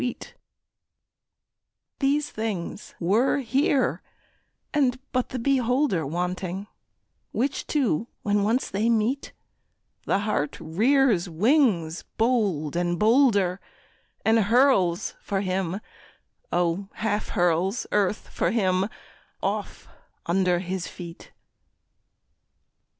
[0.01, 0.33] These things,
[1.99, 4.01] these things were here
[4.73, 6.65] and but the beholder Wanting;
[7.31, 9.31] which two when they once meet,
[10.07, 13.59] The heart rears wings bold and bolder
[14.25, 15.79] And hurls for him,
[16.51, 18.89] O half hurls earth for him
[19.43, 19.87] off
[20.25, 21.31] under his feet.